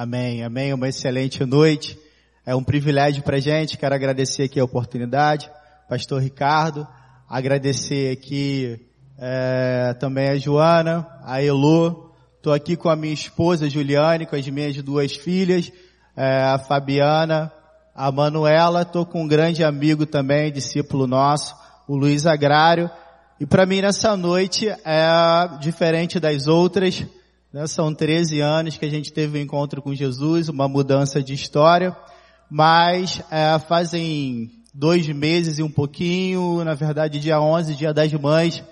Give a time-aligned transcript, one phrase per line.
[0.00, 0.72] Amém, amém.
[0.72, 1.98] Uma excelente noite.
[2.46, 3.76] É um privilégio para gente.
[3.76, 5.50] Quero agradecer aqui a oportunidade,
[5.88, 6.86] Pastor Ricardo.
[7.28, 8.78] Agradecer aqui
[9.18, 12.14] é, também a Joana, a Elo.
[12.36, 15.72] Estou aqui com a minha esposa Juliane, com as minhas duas filhas,
[16.16, 17.52] é, a Fabiana,
[17.92, 18.82] a Manuela.
[18.82, 21.56] Estou com um grande amigo também, discípulo nosso,
[21.88, 22.88] o Luiz Agrário.
[23.40, 27.04] E para mim nessa noite é diferente das outras.
[27.52, 27.66] Né?
[27.66, 31.96] São 13 anos que a gente teve um encontro com Jesus, uma mudança de história,
[32.50, 38.62] mas é, fazem dois meses e um pouquinho, na verdade dia 11, dia das mães,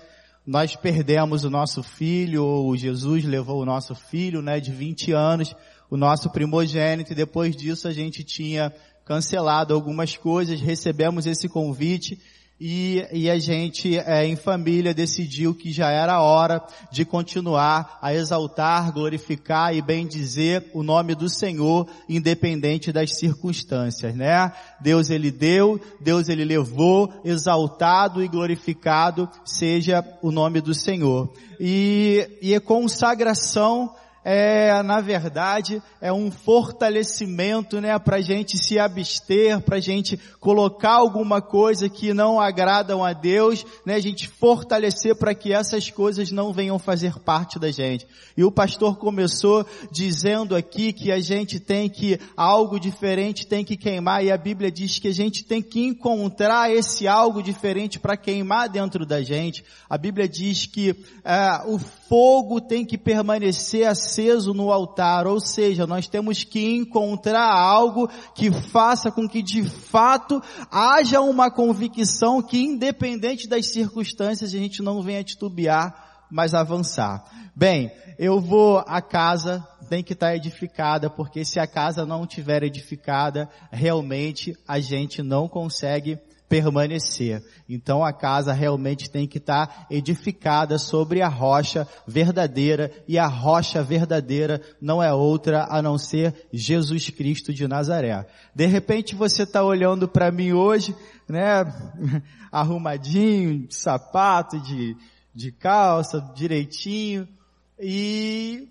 [0.45, 5.53] nós perdemos o nosso filho, ou Jesus levou o nosso filho, né, de 20 anos,
[5.89, 8.73] o nosso primogênito, e depois disso a gente tinha
[9.03, 12.19] cancelado algumas coisas, recebemos esse convite,
[12.59, 18.15] e, e a gente, é, em família, decidiu que já era hora de continuar a
[18.15, 24.51] exaltar, glorificar e bem dizer o nome do Senhor, independente das circunstâncias, né?
[24.81, 31.31] Deus ele deu, Deus ele levou, exaltado e glorificado seja o nome do Senhor.
[31.59, 33.93] E, e a consagração
[34.29, 41.41] é, na verdade, é um fortalecimento, né, para gente se abster, para gente colocar alguma
[41.41, 46.51] coisa que não agradam a Deus, né, a gente fortalecer para que essas coisas não
[46.51, 48.05] venham fazer parte da gente.
[48.35, 53.77] E o pastor começou dizendo aqui que a gente tem que, algo diferente tem que
[53.77, 58.17] queimar, e a Bíblia diz que a gente tem que encontrar esse algo diferente para
[58.17, 59.63] queimar dentro da gente.
[59.89, 65.39] A Bíblia diz que é, o fogo tem que permanecer assim aceso no altar, ou
[65.39, 72.41] seja, nós temos que encontrar algo que faça com que de fato haja uma convicção
[72.41, 77.23] que independente das circunstâncias a gente não venha titubear, mas avançar.
[77.55, 82.63] Bem, eu vou, a casa tem que estar edificada, porque se a casa não estiver
[82.63, 87.43] edificada, realmente a gente não consegue permanecer.
[87.67, 93.83] Então a casa realmente tem que estar edificada sobre a rocha verdadeira e a rocha
[93.83, 98.25] verdadeira não é outra a não ser Jesus Cristo de Nazaré.
[98.55, 100.95] De repente você está olhando para mim hoje,
[101.27, 101.65] né,
[102.51, 104.95] arrumadinho, de sapato, de,
[105.35, 107.27] de calça, direitinho
[107.79, 108.69] e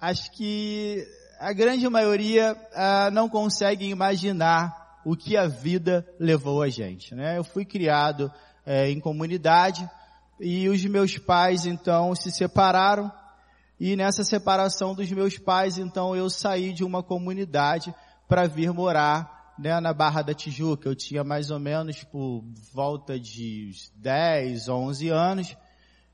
[0.00, 1.06] acho que
[1.38, 7.14] a grande maioria ah, não consegue imaginar o que a vida levou a gente.
[7.14, 7.38] Né?
[7.38, 8.28] Eu fui criado
[8.66, 9.88] é, em comunidade
[10.40, 13.10] e os meus pais então se separaram
[13.78, 17.94] e nessa separação dos meus pais então eu saí de uma comunidade
[18.26, 20.88] para vir morar né, na Barra da Tijuca.
[20.88, 22.42] Eu tinha mais ou menos por
[22.74, 25.56] volta de 10, 11 anos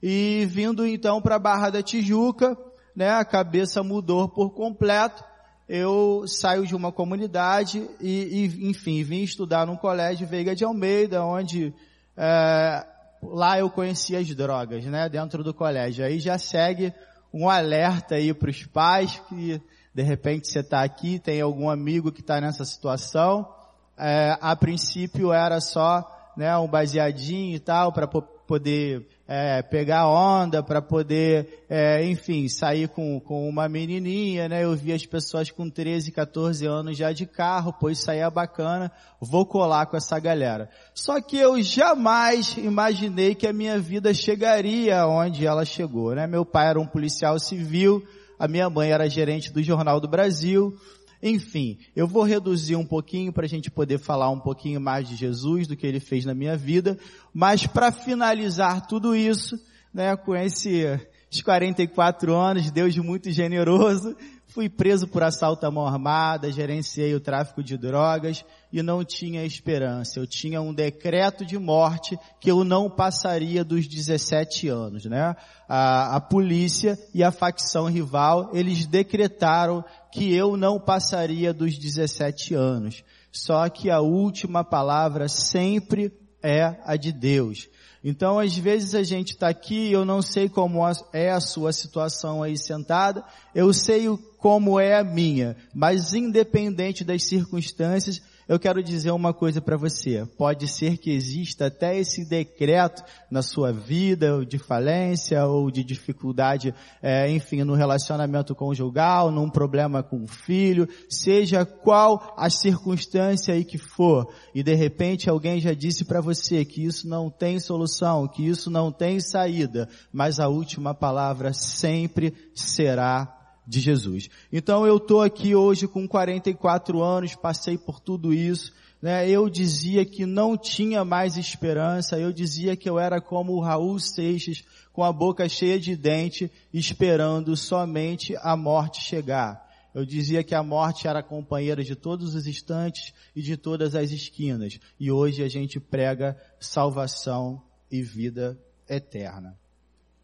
[0.03, 2.59] e vindo então para a Barra da Tijuca,
[2.95, 5.25] né, a cabeça mudou por completo
[5.69, 11.25] eu saio de uma comunidade e, e enfim, vim estudar num colégio Veiga de Almeida,
[11.25, 11.73] onde
[12.17, 12.87] é,
[13.23, 16.05] lá eu conheci as drogas, né, dentro do colégio.
[16.05, 16.93] Aí já segue
[17.33, 19.61] um alerta aí para os pais que
[19.95, 23.49] de repente você está aqui, tem algum amigo que está nessa situação.
[23.97, 30.63] É, a princípio era só né, um baseadinho e tal para poder é, pegar onda,
[30.63, 34.63] para poder, é, enfim, sair com, com uma menininha, né?
[34.63, 39.47] Eu vi as pessoas com 13, 14 anos já de carro, pois saía bacana, vou
[39.47, 40.69] colar com essa galera.
[40.95, 46.27] Só que eu jamais imaginei que a minha vida chegaria onde ela chegou, né?
[46.27, 48.03] Meu pai era um policial civil,
[48.39, 50.77] a minha mãe era gerente do Jornal do Brasil,
[51.23, 55.15] enfim, eu vou reduzir um pouquinho para a gente poder falar um pouquinho mais de
[55.15, 56.99] Jesus, do que ele fez na minha vida,
[57.33, 59.57] mas para finalizar tudo isso,
[59.95, 60.99] né, com esses
[61.45, 64.17] 44 anos, Deus muito generoso,
[64.53, 69.45] fui preso por assalto à mão armada, gerenciei o tráfico de drogas e não tinha
[69.45, 70.19] esperança.
[70.19, 75.35] Eu tinha um decreto de morte que eu não passaria dos 17 anos, né?
[75.67, 82.55] A, a polícia e a facção rival, eles decretaram que eu não passaria dos 17
[82.55, 83.03] anos.
[83.33, 87.69] Só que a última palavra sempre é a de Deus.
[88.05, 90.81] Então, às vezes a gente está aqui, eu não sei como
[91.13, 94.07] é a sua situação aí sentada, eu sei
[94.39, 100.27] como é a minha, mas independente das circunstâncias, eu quero dizer uma coisa para você.
[100.37, 106.75] Pode ser que exista até esse decreto na sua vida, de falência ou de dificuldade,
[107.03, 113.65] é, enfim, no relacionamento conjugal, num problema com o filho, seja qual a circunstância aí
[113.65, 118.29] que for, e de repente alguém já disse para você que isso não tem solução,
[118.29, 124.29] que isso não tem saída, mas a última palavra sempre será de Jesus.
[124.53, 129.29] Então eu estou aqui hoje com 44 anos, passei por tudo isso, né?
[129.29, 133.99] Eu dizia que não tinha mais esperança, eu dizia que eu era como o Raul
[133.99, 139.71] Seixas, com a boca cheia de dente, esperando somente a morte chegar.
[139.95, 144.11] Eu dizia que a morte era companheira de todos os instantes e de todas as
[144.11, 144.79] esquinas.
[144.99, 149.59] E hoje a gente prega salvação e vida eterna.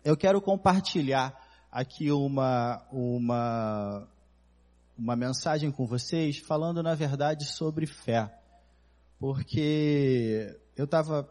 [0.04, 1.36] Eu quero compartilhar
[1.70, 4.08] aqui uma, uma,
[4.96, 8.32] uma mensagem com vocês falando na verdade sobre fé.
[9.18, 11.28] Porque eu estava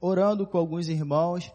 [0.00, 1.52] orando com alguns irmãos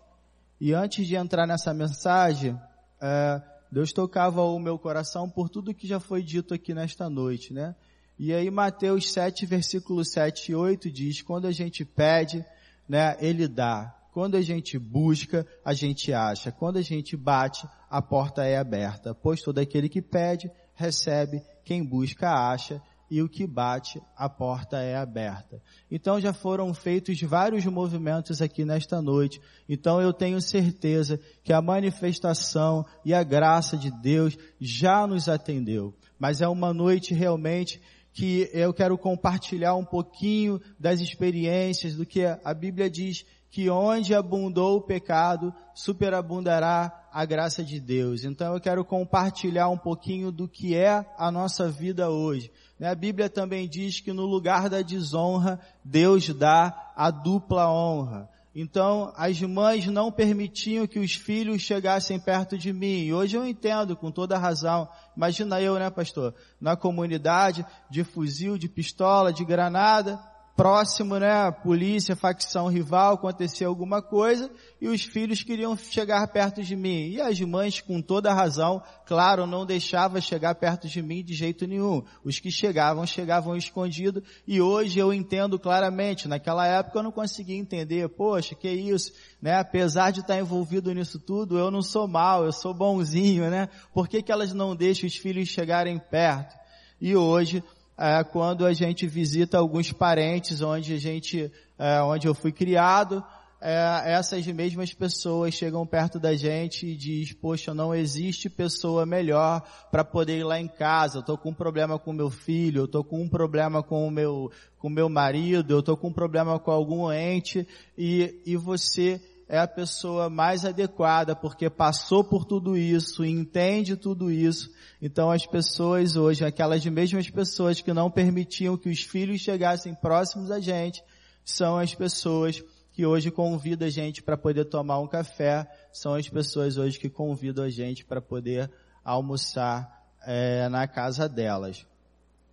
[0.60, 2.60] e antes de entrar nessa mensagem,
[3.02, 3.42] é,
[3.72, 7.76] Deus tocava o meu coração por tudo que já foi dito aqui nesta noite, né?
[8.18, 12.46] E aí Mateus 7, versículo 7 e 8 diz, quando a gente pede,
[12.88, 13.94] né, Ele dá.
[14.14, 16.52] Quando a gente busca, a gente acha.
[16.52, 19.16] Quando a gente bate, a porta é aberta.
[19.16, 21.42] Pois todo aquele que pede, recebe.
[21.66, 22.80] Quem busca, acha
[23.10, 25.62] e o que bate, a porta é aberta.
[25.90, 29.40] Então já foram feitos vários movimentos aqui nesta noite.
[29.70, 35.94] Então eu tenho certeza que a manifestação e a graça de Deus já nos atendeu.
[36.18, 37.80] Mas é uma noite realmente
[38.14, 44.16] que eu quero compartilhar um pouquinho das experiências do que a Bíblia diz que onde
[44.16, 48.24] abundou o pecado, superabundará a graça de Deus.
[48.24, 52.52] Então eu quero compartilhar um pouquinho do que é a nossa vida hoje.
[52.80, 58.28] Né, a Bíblia também diz que no lugar da desonra, Deus dá a dupla honra.
[58.56, 63.04] Então, as mães não permitiam que os filhos chegassem perto de mim.
[63.04, 64.90] E hoje eu entendo com toda razão.
[65.16, 66.34] Imagina eu, né, pastor?
[66.60, 70.20] Na comunidade, de fuzil, de pistola, de granada,
[70.56, 76.76] próximo, né, polícia, facção rival, aconteceu alguma coisa e os filhos queriam chegar perto de
[76.76, 77.08] mim.
[77.10, 81.66] E as mães, com toda razão, claro, não deixavam chegar perto de mim de jeito
[81.66, 82.04] nenhum.
[82.24, 86.28] Os que chegavam, chegavam escondido e hoje eu entendo claramente.
[86.28, 89.12] Naquela época eu não conseguia entender, poxa, que isso,
[89.42, 89.60] né?
[89.60, 93.70] Apesar de estar envolvido nisso tudo, eu não sou mal, eu sou bonzinho, né?
[93.92, 96.56] Por que que elas não deixam os filhos chegarem perto?
[97.02, 97.64] E hoje
[97.98, 103.24] é, quando a gente visita alguns parentes onde a gente, é, onde eu fui criado,
[103.66, 109.62] é, essas mesmas pessoas chegam perto da gente e diz, poxa, não existe pessoa melhor
[109.90, 111.20] para poder ir lá em casa.
[111.20, 114.12] Eu estou com um problema com meu filho, eu estou com um problema com o
[114.12, 117.66] meu, com meu marido, eu estou com um problema com algum ente
[117.98, 119.22] e, e você
[119.54, 124.72] é a pessoa mais adequada porque passou por tudo isso, entende tudo isso.
[125.00, 130.50] Então as pessoas hoje, aquelas mesmas pessoas que não permitiam que os filhos chegassem próximos
[130.50, 131.04] a gente,
[131.46, 132.64] são as pessoas
[132.94, 137.08] que hoje convidam a gente para poder tomar um café, são as pessoas hoje que
[137.08, 138.72] convidam a gente para poder
[139.06, 141.86] almoçar é, na casa delas.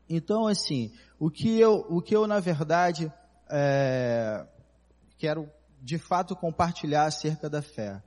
[0.06, 3.10] Então assim, o que eu, o que eu na verdade
[3.50, 4.44] é,
[5.16, 5.48] quero
[5.80, 8.02] de fato compartilhar acerca da fé.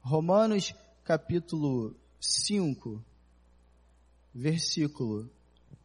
[0.00, 0.74] Romanos
[1.04, 3.02] capítulo 5,
[4.34, 5.30] versículo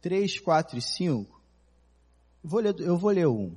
[0.00, 1.40] 3, 4 e 5.
[2.42, 3.54] Vou ler, eu vou ler um.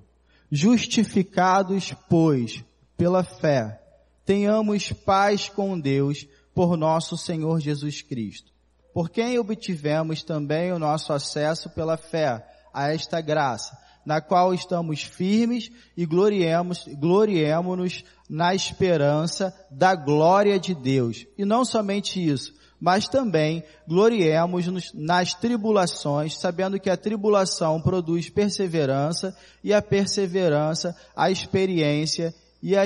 [0.52, 2.64] Justificados, pois,
[2.96, 3.82] pela fé,
[4.26, 8.52] tenhamos paz com Deus por nosso Senhor Jesus Cristo,
[8.94, 15.04] por quem obtivemos também o nosso acesso pela fé a esta graça, na qual estamos
[15.04, 21.26] firmes e gloriemos, gloriemos-nos na esperança da glória de Deus.
[21.38, 29.36] E não somente isso, mas também gloriemos-nos nas tribulações, sabendo que a tribulação produz perseverança
[29.64, 32.82] e a perseverança a experiência e a,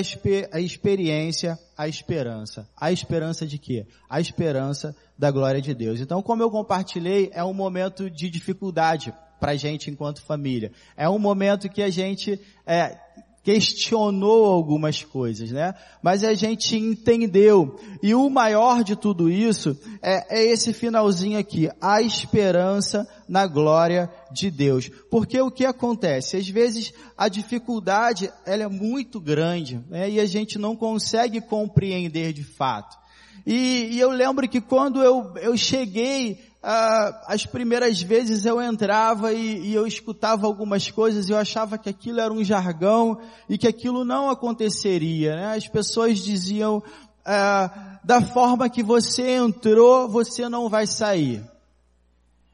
[0.52, 2.68] a experiência a esperança.
[2.76, 3.86] A esperança de quê?
[4.10, 6.00] A esperança da glória de Deus.
[6.00, 10.72] Então, como eu compartilhei, é um momento de dificuldade para a gente enquanto família.
[10.96, 12.98] É um momento que a gente é,
[13.48, 15.74] questionou algumas coisas, né?
[16.04, 17.80] Mas a gente entendeu.
[18.04, 24.12] E o maior de tudo isso é, é, esse finalzinho aqui, a esperança na glória
[24.34, 24.90] de Deus.
[25.10, 26.36] Porque o que acontece?
[26.36, 30.10] Às vezes a dificuldade ela é muito grande né?
[30.10, 32.98] e a gente não consegue compreender de fato.
[33.46, 36.38] E, e eu lembro que quando eu, eu cheguei
[36.70, 41.78] ah, as primeiras vezes eu entrava e, e, eu escutava algumas coisas e eu achava
[41.78, 45.34] que aquilo era um jargão e que aquilo não aconteceria.
[45.34, 45.56] Né?
[45.56, 46.84] As pessoas diziam,
[47.26, 51.42] ah, da forma que você entrou, você não vai sair.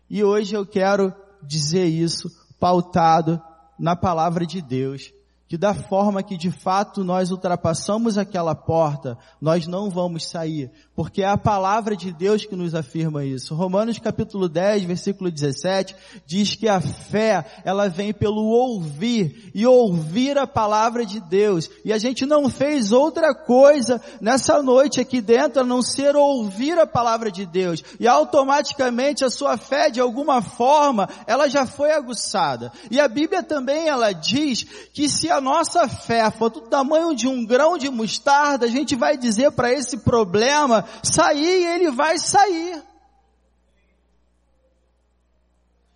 [0.08, 2.30] E hoje eu quero dizer isso
[2.60, 3.42] pautado
[3.80, 5.12] na palavra de Deus
[5.54, 11.24] que da forma que de fato nós ultrapassamos aquela porta, nós não vamos sair, porque
[11.24, 13.56] é a palavra de Deus que nos afirma isso.
[13.56, 15.96] Romanos capítulo 10, versículo 17,
[16.26, 21.70] diz que a fé, ela vem pelo ouvir, e ouvir a palavra de Deus.
[21.84, 26.78] E a gente não fez outra coisa nessa noite aqui dentro, a não ser ouvir
[26.78, 27.84] a palavra de Deus.
[28.00, 32.72] E automaticamente a sua fé, de alguma forma, ela já foi aguçada.
[32.92, 37.28] E a Bíblia também, ela diz que se a nossa fé for do tamanho de
[37.28, 42.18] um grão de mostarda, a gente vai dizer para esse problema, sair e ele vai
[42.18, 42.84] sair.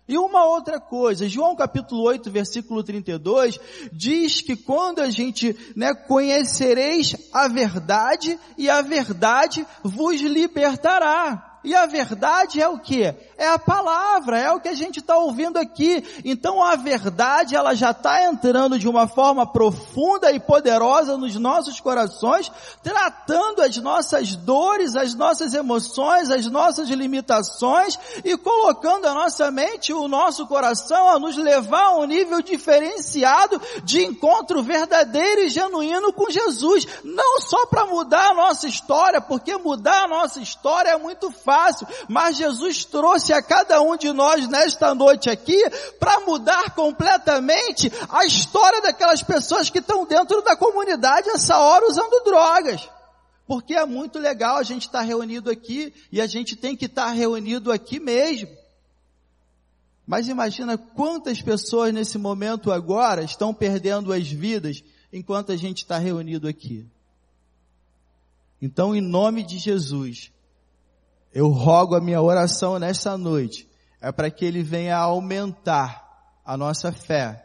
[0.08, 3.60] E uma outra coisa, João capítulo 8, versículo 32,
[3.92, 11.47] diz que quando a gente, né, conhecereis a verdade e a verdade vos libertará.
[11.68, 13.14] E a verdade é o que?
[13.36, 16.02] É a palavra, é o que a gente está ouvindo aqui.
[16.24, 21.78] Então a verdade ela já está entrando de uma forma profunda e poderosa nos nossos
[21.78, 22.50] corações,
[22.82, 29.92] tratando as nossas dores, as nossas emoções, as nossas limitações e colocando a nossa mente,
[29.92, 36.14] o nosso coração a nos levar a um nível diferenciado de encontro verdadeiro e genuíno
[36.14, 36.86] com Jesus.
[37.04, 41.57] Não só para mudar a nossa história, porque mudar a nossa história é muito fácil
[41.58, 45.58] fácil, mas Jesus trouxe a cada um de nós nesta noite aqui
[45.98, 52.22] para mudar completamente a história daquelas pessoas que estão dentro da comunidade essa hora usando
[52.24, 52.88] drogas.
[53.46, 56.84] Porque é muito legal a gente estar tá reunido aqui e a gente tem que
[56.84, 58.48] estar tá reunido aqui mesmo.
[60.06, 65.98] Mas imagina quantas pessoas nesse momento agora estão perdendo as vidas enquanto a gente está
[65.98, 66.86] reunido aqui.
[68.60, 70.32] Então, em nome de Jesus,
[71.32, 73.68] eu rogo a minha oração nesta noite.
[74.00, 76.06] É para que ele venha aumentar
[76.44, 77.44] a nossa fé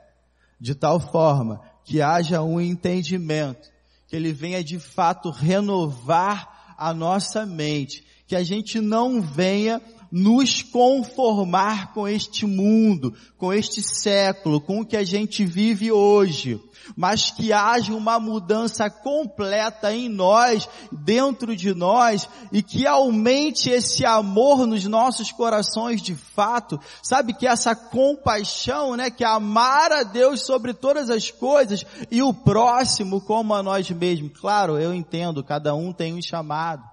[0.60, 3.70] de tal forma que haja um entendimento,
[4.08, 9.82] que ele venha de fato renovar a nossa mente, que a gente não venha
[10.14, 16.62] nos conformar com este mundo, com este século, com o que a gente vive hoje,
[16.96, 24.06] mas que haja uma mudança completa em nós, dentro de nós, e que aumente esse
[24.06, 30.42] amor nos nossos corações de fato, sabe que essa compaixão, né, que amar a Deus
[30.46, 34.40] sobre todas as coisas e o próximo como a nós mesmos.
[34.40, 36.93] Claro, eu entendo, cada um tem um chamado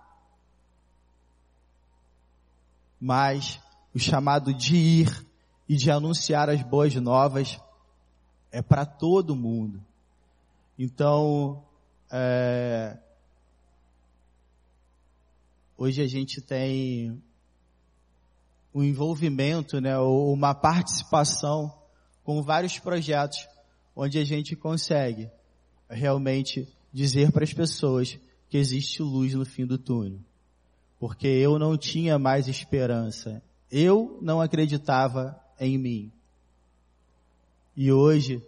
[3.01, 3.59] mas
[3.95, 5.27] o chamado de ir
[5.69, 7.59] e de anunciar as boas novas
[8.53, 9.83] é para todo mundo.
[10.79, 11.65] Então,
[12.11, 12.99] é,
[15.79, 17.23] hoje a gente tem
[18.75, 21.73] um envolvimento, né, ou uma participação
[22.23, 23.49] com vários projetos
[23.97, 25.31] onde a gente consegue
[25.89, 30.21] realmente dizer para as pessoas que existe luz no fim do túnel
[31.01, 33.43] porque eu não tinha mais esperança.
[33.73, 36.13] Eu não acreditava em mim.
[37.75, 38.45] E hoje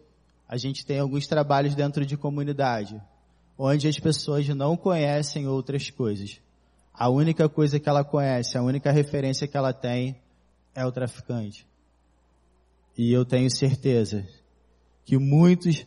[0.47, 3.00] a gente tem alguns trabalhos dentro de comunidade,
[3.56, 6.42] onde as pessoas não conhecem outras coisas.
[6.92, 10.21] A única coisa que ela conhece, a única referência que ela tem
[10.75, 11.66] é o traficante.
[12.99, 14.28] E eu tenho certeza
[15.06, 15.87] que muitos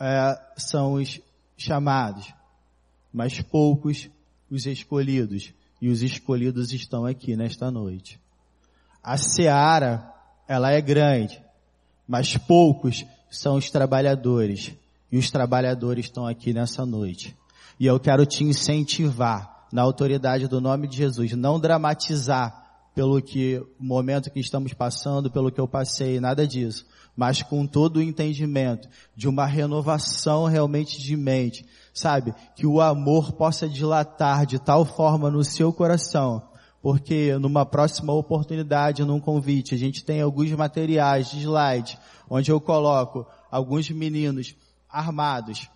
[0.00, 1.20] é, são os
[1.56, 2.34] chamados,
[3.12, 4.10] mas poucos
[4.50, 8.20] os escolhidos e os escolhidos estão aqui nesta noite.
[9.02, 10.12] A seara,
[10.46, 11.40] ela é grande,
[12.06, 14.72] mas poucos são os trabalhadores
[15.10, 17.36] e os trabalhadores estão aqui nessa noite.
[17.78, 23.58] E eu quero te incentivar na autoridade do nome de Jesus, não dramatizar pelo que
[23.78, 26.84] o momento que estamos passando, pelo que eu passei, nada disso,
[27.16, 32.34] mas com todo o entendimento de uma renovação realmente de mente, sabe?
[32.54, 36.42] Que o amor possa dilatar de tal forma no seu coração,
[36.82, 42.60] porque numa próxima oportunidade, num convite, a gente tem alguns materiais de slide, onde eu
[42.60, 44.54] coloco alguns meninos
[44.88, 45.68] armados,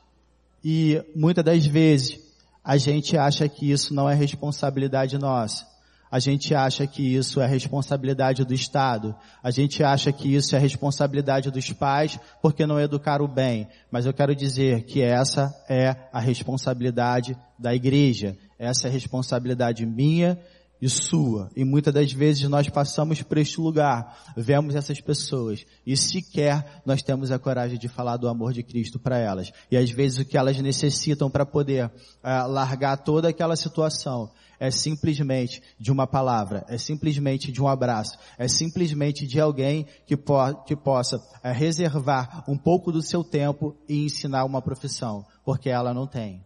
[0.64, 2.20] e muitas das vezes
[2.64, 5.66] a gente acha que isso não é responsabilidade nossa.
[6.12, 9.16] A gente acha que isso é responsabilidade do Estado.
[9.42, 13.66] A gente acha que isso é responsabilidade dos pais porque não educaram bem.
[13.90, 18.36] Mas eu quero dizer que essa é a responsabilidade da igreja.
[18.58, 20.38] Essa é a responsabilidade minha
[20.82, 21.48] e sua.
[21.56, 27.00] E muitas das vezes nós passamos por este lugar, vemos essas pessoas e sequer nós
[27.02, 29.50] temos a coragem de falar do amor de Cristo para elas.
[29.70, 34.30] E às vezes o que elas necessitam para poder uh, largar toda aquela situação
[34.62, 40.16] é simplesmente de uma palavra, é simplesmente de um abraço, é simplesmente de alguém que,
[40.16, 45.68] po que possa é, reservar um pouco do seu tempo e ensinar uma profissão, porque
[45.68, 46.44] ela não tem.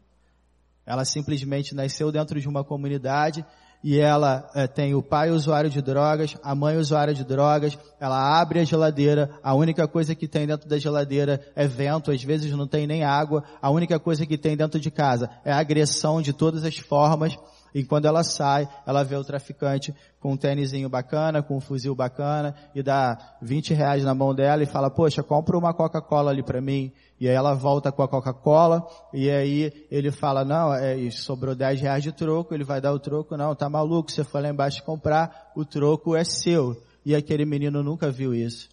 [0.87, 3.44] Ela simplesmente nasceu dentro de uma comunidade
[3.85, 8.40] e ela é, tem o pai usuário de drogas, a mãe usuária de drogas, ela
[8.40, 12.50] abre a geladeira, a única coisa que tem dentro da geladeira é vento, às vezes
[12.52, 16.32] não tem nem água, a única coisa que tem dentro de casa é agressão de
[16.32, 17.37] todas as formas,
[17.76, 21.95] e quando ela sai, ela vê o traficante com um tênisinho bacana, com um fuzil
[21.95, 26.42] bacana, e dá 20 reais na mão dela e fala, poxa, compra uma Coca-Cola ali
[26.42, 26.90] para mim.
[27.21, 31.83] E aí ela volta com a Coca-Cola, e aí ele fala, não, é, sobrou 10
[31.83, 34.83] reais de troco, ele vai dar o troco, não, tá maluco, você foi lá embaixo
[34.83, 36.83] comprar, o troco é seu.
[37.04, 38.71] E aquele menino nunca viu isso.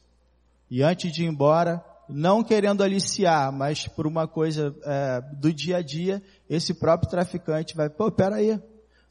[0.72, 5.80] E antes de ir embora, não querendo aliciar, mas por uma coisa é, do dia
[5.80, 8.58] a dia, esse próprio traficante vai, pô, peraí,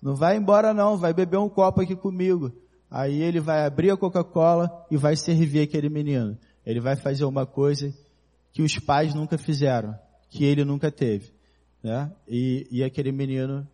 [0.03, 2.53] não vai embora não, vai beber um copo aqui comigo.
[2.91, 6.37] Aí ele vai abrir a Coca-Cola e vai servir aquele menino.
[6.67, 7.95] Ele vai fazer uma coisa
[8.53, 9.95] que os pais nunca fizeram,
[10.29, 11.33] que ele nunca teve.
[11.83, 12.13] Né?
[12.29, 13.67] E, e aquele menino,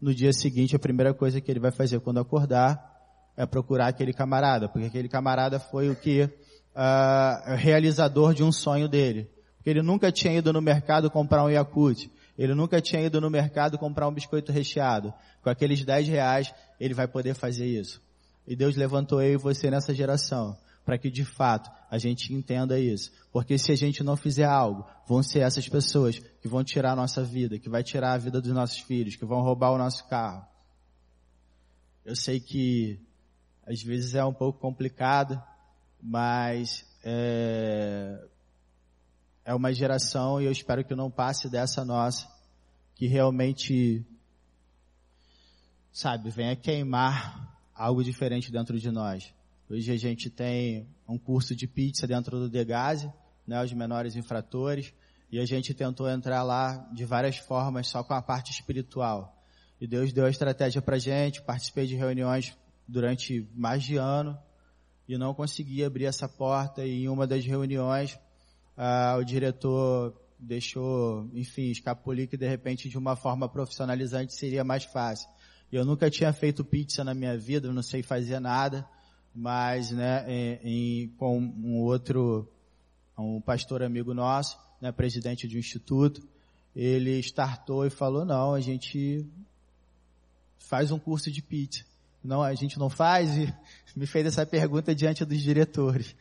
[0.00, 2.88] no dia seguinte, a primeira coisa que ele vai fazer quando acordar
[3.36, 8.88] é procurar aquele camarada, porque aquele camarada foi o que uh, realizador de um sonho
[8.88, 9.28] dele.
[9.56, 12.10] Porque ele nunca tinha ido no mercado comprar um Yakut.
[12.38, 15.12] Ele nunca tinha ido no mercado comprar um biscoito recheado.
[15.42, 18.00] Com aqueles 10 reais, ele vai poder fazer isso.
[18.46, 22.78] E Deus levantou eu e você nessa geração para que de fato a gente entenda
[22.78, 23.12] isso.
[23.32, 26.96] Porque se a gente não fizer algo, vão ser essas pessoas que vão tirar a
[26.96, 30.08] nossa vida, que vai tirar a vida dos nossos filhos, que vão roubar o nosso
[30.08, 30.44] carro.
[32.04, 32.98] Eu sei que
[33.66, 35.40] às vezes é um pouco complicado,
[36.02, 38.20] mas é,
[39.50, 42.24] é uma geração e eu espero que não passe dessa nossa,
[42.94, 44.06] que realmente,
[45.92, 49.34] sabe, venha queimar algo diferente dentro de nós.
[49.68, 53.12] Hoje a gente tem um curso de pizza dentro do Degase,
[53.44, 54.94] né, os menores infratores,
[55.32, 59.36] e a gente tentou entrar lá de várias formas, só com a parte espiritual.
[59.80, 64.38] E Deus deu a estratégia pra gente, participei de reuniões durante mais de ano,
[65.08, 68.16] e não consegui abrir essa porta, e em uma das reuniões,
[68.82, 74.84] ah, o diretor deixou, enfim, escapulir que de repente de uma forma profissionalizante seria mais
[74.84, 75.28] fácil.
[75.70, 78.88] Eu nunca tinha feito pizza na minha vida, não sei fazer nada,
[79.34, 80.60] mas né, em,
[81.02, 82.50] em, com um outro,
[83.18, 86.26] um pastor amigo nosso, né, presidente de um instituto,
[86.74, 89.26] ele startou e falou, não, a gente
[90.56, 91.84] faz um curso de pizza.
[92.24, 93.54] Não, a gente não faz e
[93.94, 96.16] me fez essa pergunta diante dos diretores.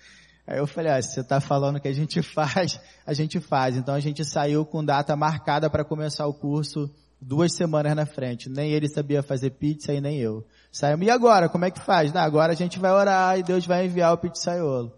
[0.50, 3.78] Aí eu falei, ah, se você está falando que a gente faz, a gente faz.
[3.78, 6.90] Então a gente saiu com data marcada para começar o curso
[7.22, 8.50] duas semanas na frente.
[8.50, 10.44] Nem ele sabia fazer pizza e nem eu.
[10.72, 11.48] Saímos, e agora?
[11.50, 12.12] Como é que faz?
[12.12, 14.92] Não, agora a gente vai orar e Deus vai enviar o pizzaiolo.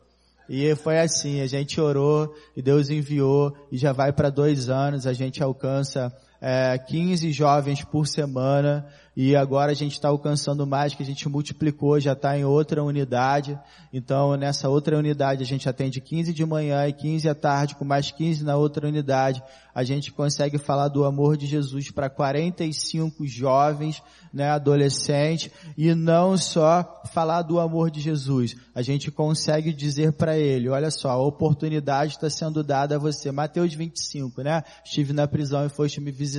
[0.47, 5.05] E foi assim, a gente orou e Deus enviou e já vai para dois anos,
[5.05, 10.93] a gente alcança é, 15 jovens por semana e agora a gente está alcançando mais,
[10.93, 13.59] que a gente multiplicou, já está em outra unidade.
[13.91, 17.83] Então, nessa outra unidade, a gente atende 15 de manhã e 15 à tarde, com
[17.83, 19.43] mais 15 na outra unidade.
[19.75, 24.01] A gente consegue falar do amor de Jesus para 45 jovens,
[24.33, 28.55] né, adolescentes, e não só falar do amor de Jesus.
[28.73, 33.29] A gente consegue dizer para ele, olha só, a oportunidade está sendo dada a você.
[33.29, 34.63] Mateus 25, né?
[34.85, 36.30] Estive na prisão e foste me visitar.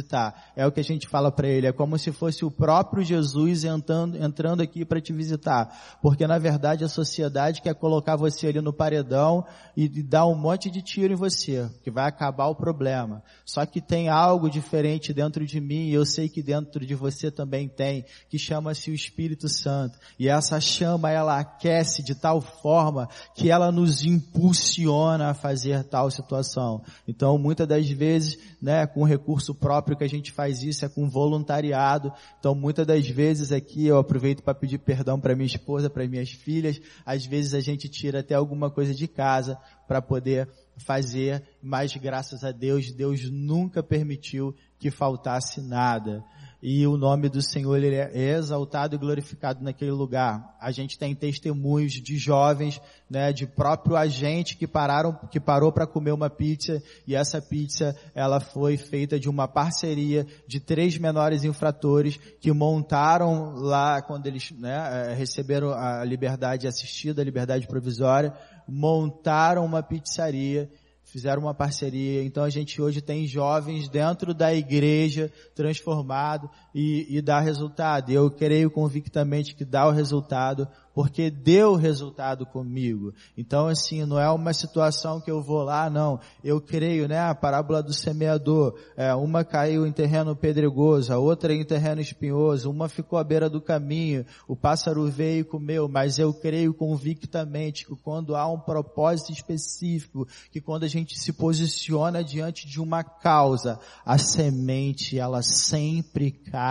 [0.57, 3.64] É o que a gente fala para ele, é como se fosse o próprio Jesus
[3.64, 5.98] entrando, entrando aqui para te visitar.
[6.00, 9.44] Porque na verdade a sociedade quer colocar você ali no paredão
[9.76, 13.22] e, e dar um monte de tiro em você, que vai acabar o problema.
[13.44, 17.31] Só que tem algo diferente dentro de mim e eu sei que dentro de você
[17.31, 19.98] também tem, que chama-se o Espírito Santo.
[20.18, 26.11] E essa chama ela aquece de tal forma que ela nos impulsiona a fazer tal
[26.11, 26.83] situação.
[27.07, 31.09] Então muitas das vezes, né, com recurso próprio que a gente faz isso é com
[31.09, 32.12] voluntariado.
[32.38, 36.31] Então, muitas das vezes aqui eu aproveito para pedir perdão para minha esposa, para minhas
[36.31, 36.81] filhas.
[37.05, 42.45] Às vezes a gente tira até alguma coisa de casa para poder fazer, mas graças
[42.45, 46.25] a Deus, Deus nunca permitiu que faltasse nada
[46.62, 50.57] e o nome do Senhor ele é exaltado e glorificado naquele lugar.
[50.61, 55.88] A gente tem testemunhos de jovens, né, de próprio agente que pararam, que parou para
[55.88, 61.42] comer uma pizza e essa pizza ela foi feita de uma parceria de três menores
[61.42, 68.33] infratores que montaram lá quando eles né, eh, receberam a liberdade assistida, a liberdade provisória,
[68.68, 70.70] montaram uma pizzaria
[71.12, 72.25] fizeram uma parceria.
[72.25, 78.11] Então a gente hoje tem jovens dentro da igreja transformado, e, e dá resultado.
[78.11, 83.14] Eu creio convictamente que dá o resultado porque deu resultado comigo.
[83.37, 86.20] Então assim, não é uma situação que eu vou lá, não.
[86.44, 87.18] Eu creio, né?
[87.18, 88.78] A parábola do semeador.
[88.96, 93.48] É, uma caiu em terreno pedregoso, a outra em terreno espinhoso, uma ficou à beira
[93.48, 98.58] do caminho, o pássaro veio e comeu, mas eu creio convictamente que quando há um
[98.58, 105.42] propósito específico, que quando a gente se posiciona diante de uma causa, a semente ela
[105.42, 106.62] sempre cai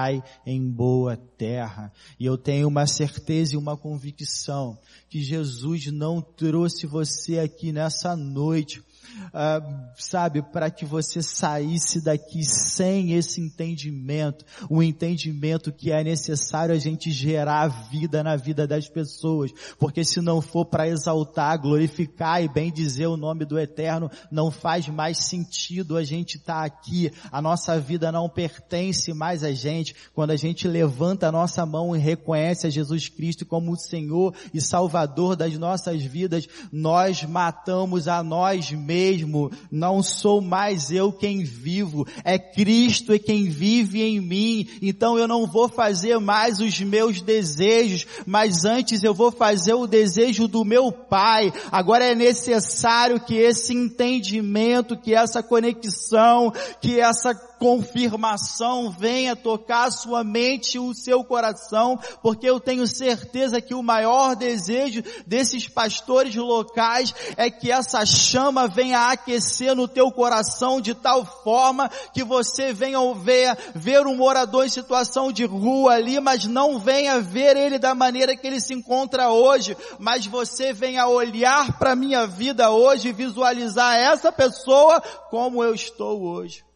[0.45, 1.91] em boa terra.
[2.19, 4.77] E eu tenho uma certeza e uma convicção
[5.10, 8.84] que Jesus não trouxe você aqui nessa noite
[9.28, 16.74] uh, sabe, para que você saísse daqui sem esse entendimento, o entendimento que é necessário
[16.74, 22.43] a gente gerar vida na vida das pessoas, porque se não for para exaltar, glorificar
[22.43, 26.65] e bem dizer o nome do Eterno, não faz mais sentido a gente estar tá
[26.65, 31.65] aqui, a nossa vida não pertence mais a gente, quando a gente levanta a nossa
[31.65, 37.24] mão e reconhece a Jesus Cristo como o Senhor e Salvador das nossas vidas, nós
[37.24, 44.01] matamos a nós mesmos mesmo, não sou mais eu quem vivo, é Cristo quem vive
[44.01, 49.31] em mim, então eu não vou fazer mais os meus desejos, mas antes eu vou
[49.31, 51.51] fazer o desejo do meu Pai.
[51.71, 59.91] Agora é necessário que esse entendimento, que essa conexão, que essa confirmação venha tocar a
[59.91, 65.67] sua mente e o seu coração, porque eu tenho certeza que o maior desejo desses
[65.67, 72.24] pastores locais é que essa chama venha aquecer no teu coração de tal forma que
[72.24, 77.56] você venha ver, ver um morador em situação de rua ali, mas não venha ver
[77.56, 82.71] ele da maneira que ele se encontra hoje, mas você venha olhar para minha vida
[82.71, 86.70] hoje e visualizar essa pessoa como eu estou hoje.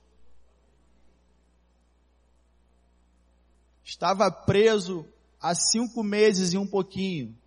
[3.85, 5.05] Estava preso
[5.39, 7.37] há cinco meses e um pouquinho.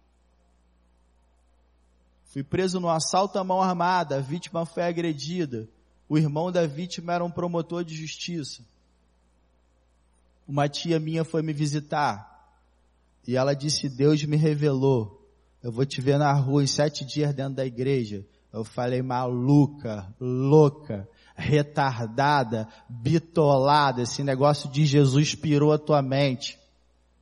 [2.26, 5.68] Fui preso no assalto à mão armada, a vítima foi agredida.
[6.08, 8.62] O irmão da vítima era um promotor de justiça.
[10.46, 12.56] Uma tia minha foi me visitar
[13.26, 15.20] e ela disse: Deus me revelou.
[15.60, 18.24] Eu vou te ver na rua em sete dias dentro da igreja.
[18.52, 26.58] Eu falei, maluca, louca retardada, bitolada, esse negócio de Jesus pirou a tua mente.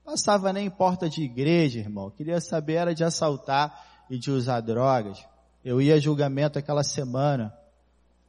[0.02, 2.10] Passava nem em porta de igreja, irmão.
[2.10, 5.22] Queria saber era de assaltar e de usar drogas.
[5.62, 7.54] Eu ia a julgamento aquela semana.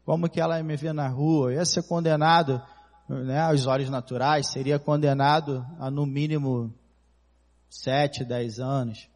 [0.04, 1.52] Como que ela ia me ver na rua?
[1.52, 2.62] Eu ia ser condenado,
[3.08, 6.73] né, aos olhos naturais, seria condenado a no mínimo
[7.69, 9.08] sete, dez anos.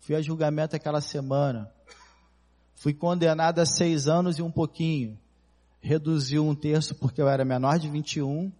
[0.00, 1.70] Fui a julgamento aquela semana.
[2.74, 5.18] Fui condenado a seis anos e um pouquinho
[5.88, 8.52] reduziu um terço porque eu era menor de 21,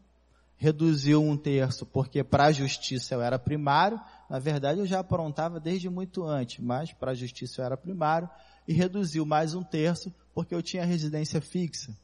[0.56, 5.60] reduziu um terço porque para a justiça eu era primário, na verdade eu já aprontava
[5.60, 8.30] desde muito antes, mas para a justiça eu era primário,
[8.66, 11.94] e reduziu mais um terço porque eu tinha residência fixa.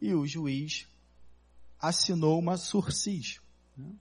[0.00, 0.88] E o juiz
[1.80, 3.40] assinou uma sursis,
[3.76, 3.92] né?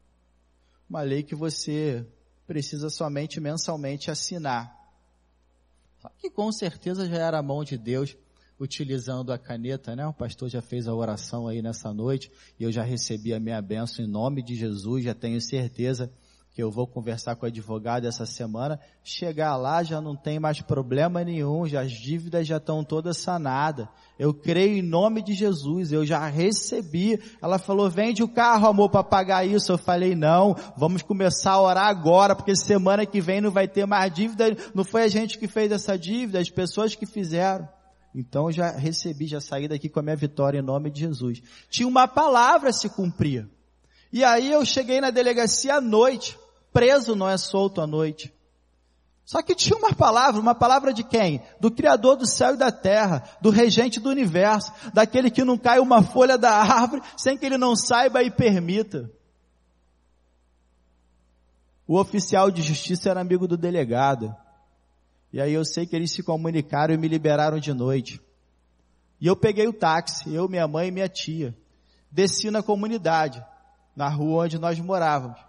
[0.89, 2.03] uma lei que você
[2.47, 4.75] precisa somente mensalmente assinar.
[6.17, 8.17] Que com certeza já era a mão de Deus
[8.61, 10.05] utilizando a caneta, né?
[10.05, 13.59] O pastor já fez a oração aí nessa noite e eu já recebi a minha
[13.59, 16.11] bênção em nome de Jesus, já tenho certeza
[16.53, 18.79] que eu vou conversar com o advogado essa semana.
[19.03, 23.87] Chegar lá já não tem mais problema nenhum, já as dívidas já estão todas sanadas.
[24.19, 27.19] Eu creio em nome de Jesus, eu já recebi.
[27.41, 29.71] Ela falou, vende o carro, amor, para pagar isso.
[29.71, 33.87] Eu falei, não, vamos começar a orar agora, porque semana que vem não vai ter
[33.87, 34.55] mais dívida.
[34.75, 37.67] Não foi a gente que fez essa dívida, as pessoas que fizeram.
[38.13, 41.41] Então já recebi, já saí daqui com a minha vitória em nome de Jesus.
[41.69, 43.47] Tinha uma palavra a se cumprir.
[44.11, 46.37] E aí eu cheguei na delegacia à noite.
[46.73, 48.33] Preso não é solto à noite.
[49.23, 51.41] Só que tinha uma palavra, uma palavra de quem?
[51.57, 55.79] Do Criador do céu e da terra, do regente do universo, daquele que não cai
[55.79, 59.09] uma folha da árvore sem que ele não saiba e permita.
[61.87, 64.35] O oficial de justiça era amigo do delegado.
[65.33, 68.21] E aí eu sei que eles se comunicaram e me liberaram de noite.
[69.19, 71.55] E eu peguei o táxi, eu, minha mãe e minha tia.
[72.11, 73.43] Desci na comunidade,
[73.95, 75.39] na rua onde nós morávamos.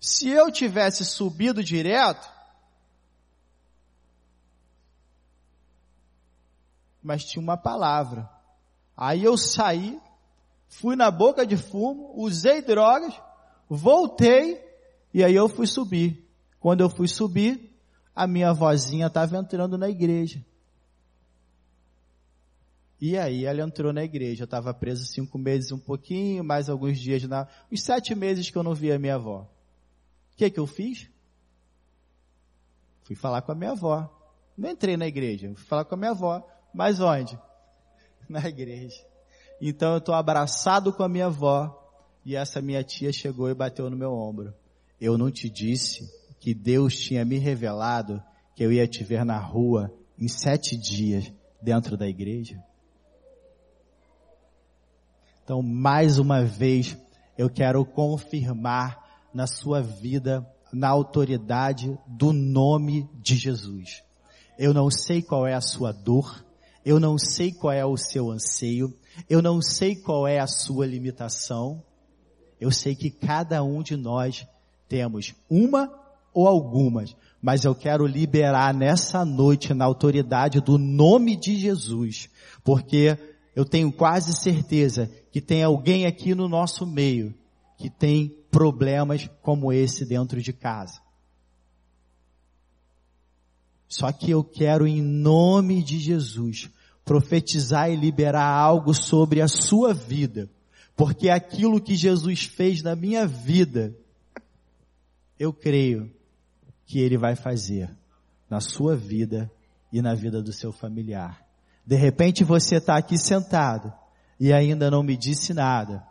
[0.00, 2.28] Se eu tivesse subido direto,
[7.02, 8.28] mas tinha uma palavra.
[8.96, 10.00] Aí eu saí,
[10.68, 13.14] fui na boca de fumo, usei drogas,
[13.68, 14.60] voltei
[15.14, 16.28] e aí eu fui subir.
[16.58, 17.71] Quando eu fui subir,
[18.14, 20.44] a minha vozinha estava entrando na igreja.
[23.00, 24.42] E aí ela entrou na igreja.
[24.42, 28.56] Eu estava preso cinco meses, um pouquinho, mais alguns dias na, os sete meses que
[28.56, 29.40] eu não via minha avó.
[30.32, 31.08] O que que eu fiz?
[33.02, 34.08] Fui falar com a minha avó.
[34.56, 36.46] Não entrei na igreja, fui falar com a minha avó.
[36.72, 37.38] Mas onde?
[38.28, 39.04] Na igreja.
[39.60, 41.78] Então eu estou abraçado com a minha avó
[42.24, 44.54] e essa minha tia chegou e bateu no meu ombro.
[45.00, 46.08] Eu não te disse
[46.42, 48.20] que Deus tinha me revelado
[48.56, 52.60] que eu ia te ver na rua em sete dias dentro da igreja?
[55.44, 56.98] Então, mais uma vez,
[57.38, 64.02] eu quero confirmar na sua vida, na autoridade do nome de Jesus.
[64.58, 66.44] Eu não sei qual é a sua dor,
[66.84, 68.92] eu não sei qual é o seu anseio,
[69.30, 71.84] eu não sei qual é a sua limitação,
[72.60, 74.44] eu sei que cada um de nós
[74.88, 76.01] temos uma
[76.32, 82.30] ou algumas, mas eu quero liberar nessa noite na autoridade do nome de Jesus,
[82.62, 83.18] porque
[83.54, 87.34] eu tenho quase certeza que tem alguém aqui no nosso meio
[87.76, 91.00] que tem problemas como esse dentro de casa.
[93.88, 96.70] Só que eu quero em nome de Jesus
[97.04, 100.48] profetizar e liberar algo sobre a sua vida,
[100.94, 103.94] porque aquilo que Jesus fez na minha vida,
[105.38, 106.10] eu creio
[106.86, 107.90] que ele vai fazer
[108.48, 109.50] na sua vida
[109.92, 111.44] e na vida do seu familiar.
[111.86, 113.92] De repente você está aqui sentado
[114.38, 116.06] e ainda não me disse nada.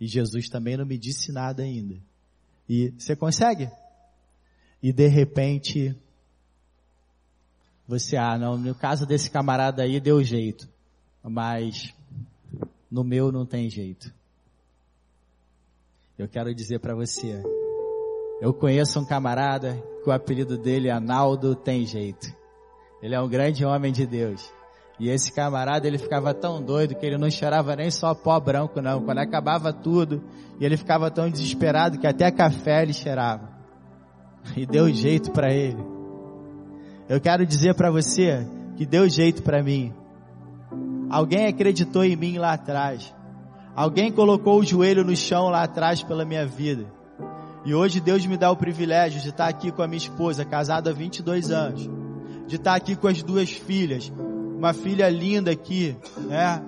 [0.00, 1.96] E Jesus também não me disse nada ainda.
[2.68, 3.70] E você consegue?
[4.82, 5.96] E de repente
[7.86, 10.68] você, ah, não, no caso desse camarada aí deu jeito,
[11.22, 11.94] mas
[12.90, 14.12] no meu não tem jeito.
[16.18, 17.42] Eu quero dizer para você,
[18.42, 22.26] eu conheço um camarada que o apelido dele é Naldo tem jeito.
[23.00, 24.52] Ele é um grande homem de Deus.
[24.98, 28.82] E esse camarada, ele ficava tão doido que ele não cheirava nem só pó branco
[28.82, 29.00] não.
[29.04, 30.24] Quando acabava tudo,
[30.60, 33.48] ele ficava tão desesperado que até café ele cheirava.
[34.56, 35.78] E deu jeito para ele.
[37.08, 38.44] Eu quero dizer para você
[38.76, 39.94] que deu jeito para mim.
[41.08, 43.14] Alguém acreditou em mim lá atrás.
[43.76, 47.01] Alguém colocou o joelho no chão lá atrás pela minha vida.
[47.64, 50.90] E hoje Deus me dá o privilégio de estar aqui com a minha esposa, casada
[50.90, 51.88] há 22 anos.
[52.46, 54.12] De estar aqui com as duas filhas,
[54.56, 55.96] uma filha linda aqui,
[56.28, 56.60] né?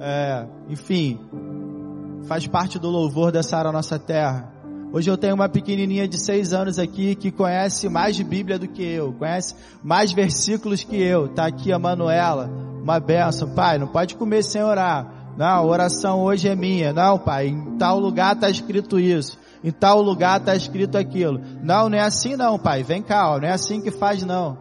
[0.00, 1.20] É, enfim,
[2.26, 4.52] faz parte do louvor dessa área nossa terra.
[4.92, 8.66] Hoje eu tenho uma pequenininha de seis anos aqui que conhece mais de Bíblia do
[8.66, 11.28] que eu, conhece mais versículos que eu.
[11.28, 12.50] Tá aqui a Manuela,
[12.82, 13.54] uma benção.
[13.54, 15.32] Pai, não pode comer sem orar.
[15.36, 16.92] Não, a oração hoje é minha.
[16.92, 19.38] Não, pai, em tal lugar está escrito isso.
[19.62, 21.40] Em tal lugar está escrito aquilo.
[21.62, 22.82] Não, não é assim não, pai.
[22.82, 24.56] Vem cá, ó, não é assim que faz não.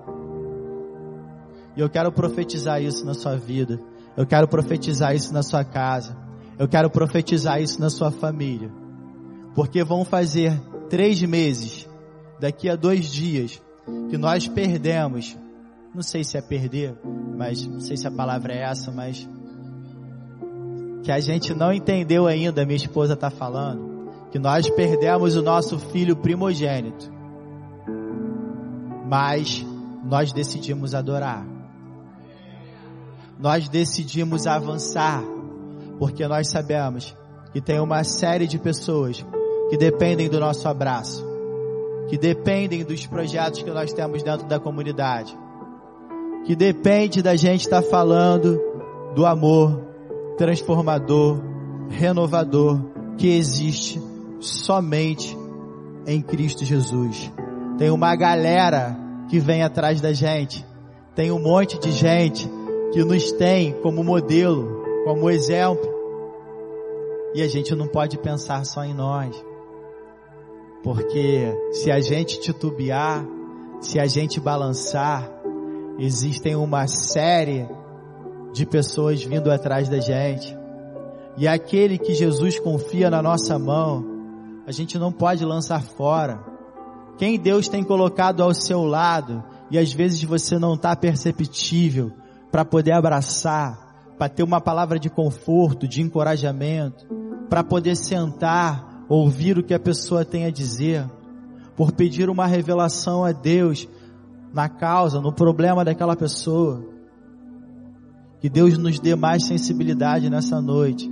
[1.76, 3.80] E eu quero profetizar isso na sua vida.
[4.18, 6.18] Eu quero profetizar isso na sua casa.
[6.58, 8.70] Eu quero profetizar isso na sua família.
[9.56, 10.60] Porque vão fazer
[10.90, 11.88] três meses,
[12.40, 13.62] daqui a dois dias,
[14.10, 15.38] que nós perdemos.
[15.96, 16.98] Não sei se é perder,
[17.38, 19.28] mas não sei se a palavra é essa, mas
[21.04, 23.99] que a gente não entendeu ainda, minha esposa está falando,
[24.32, 27.12] que nós perdemos o nosso filho primogênito,
[29.08, 29.66] mas
[30.04, 31.46] nós decidimos adorar.
[33.40, 35.24] Nós decidimos avançar,
[35.98, 37.16] porque nós sabemos
[37.52, 39.26] que tem uma série de pessoas
[39.70, 41.26] que dependem do nosso abraço,
[42.10, 45.36] que dependem dos projetos que nós temos dentro da comunidade,
[46.46, 48.62] que depende da gente estar falando
[49.16, 49.88] do amor
[50.38, 51.40] transformador,
[51.90, 52.80] renovador
[53.18, 54.09] que existe
[54.40, 55.38] somente
[56.06, 57.32] em Cristo Jesus.
[57.78, 58.98] Tem uma galera
[59.30, 60.66] que vem atrás da gente,
[61.16, 62.50] tem um monte de gente
[62.92, 65.88] que nos tem como modelo, como exemplo.
[67.34, 69.36] E a gente não pode pensar só em nós.
[70.84, 73.26] Porque se a gente titubear,
[73.82, 75.30] se a gente balançar,
[76.00, 77.68] existem uma série
[78.54, 80.58] de pessoas vindo atrás da gente.
[81.38, 84.19] E aquele que Jesus confia na nossa mão,
[84.70, 86.46] a gente não pode lançar fora.
[87.18, 92.12] Quem Deus tem colocado ao seu lado, e às vezes você não está perceptível,
[92.52, 97.04] para poder abraçar, para ter uma palavra de conforto, de encorajamento,
[97.50, 101.10] para poder sentar, ouvir o que a pessoa tem a dizer,
[101.76, 103.88] por pedir uma revelação a Deus
[104.54, 106.86] na causa, no problema daquela pessoa.
[108.40, 111.10] Que Deus nos dê mais sensibilidade nessa noite,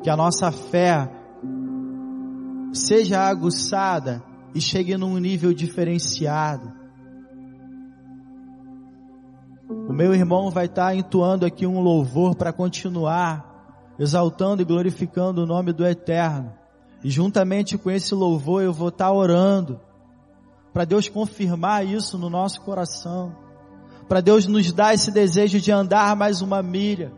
[0.00, 1.23] que a nossa fé
[2.74, 4.22] seja aguçada
[4.54, 6.84] e chegue num nível diferenciado
[9.94, 13.52] meu irmão vai estar entoando aqui um louvor para continuar
[13.96, 16.52] exaltando e glorificando o nome do Eterno.
[17.04, 19.80] E juntamente com esse louvor eu vou estar orando
[20.72, 23.36] para Deus confirmar isso no nosso coração.
[24.08, 27.12] Para Deus nos dar esse desejo de andar mais uma milha.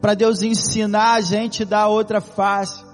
[0.00, 2.84] Para Deus ensinar a gente a dar outra face.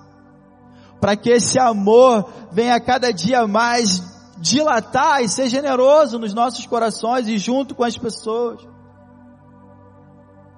[1.00, 4.02] Para que esse amor venha cada dia mais
[4.38, 8.73] dilatar e ser generoso nos nossos corações e junto com as pessoas.